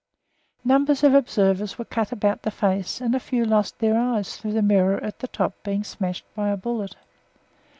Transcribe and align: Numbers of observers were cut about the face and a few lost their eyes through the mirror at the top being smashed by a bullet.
Numbers 0.65 1.03
of 1.03 1.13
observers 1.13 1.77
were 1.77 1.85
cut 1.85 2.11
about 2.11 2.41
the 2.41 2.49
face 2.49 3.01
and 3.01 3.13
a 3.13 3.19
few 3.19 3.45
lost 3.45 3.77
their 3.77 3.95
eyes 3.99 4.35
through 4.35 4.53
the 4.53 4.63
mirror 4.63 4.97
at 5.03 5.19
the 5.19 5.27
top 5.27 5.53
being 5.61 5.83
smashed 5.83 6.25
by 6.33 6.49
a 6.49 6.57
bullet. 6.57 6.95